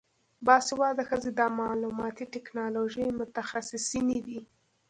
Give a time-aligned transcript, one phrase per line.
[0.45, 4.39] باسواده ښځې د معلوماتي ټیکنالوژۍ متخصصینې دي.